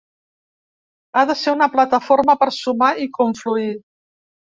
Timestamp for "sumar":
2.59-2.93